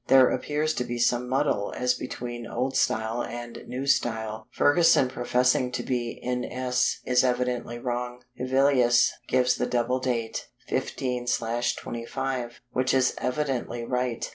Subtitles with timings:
[0.07, 5.71] There appears to be some muddle as between "old style" and "new style." Ferguson professing
[5.73, 7.01] to be N.S.
[7.05, 8.23] is evidently wrong.
[8.35, 14.27] Hevelius gives the double date, 15/25, which is evidently right.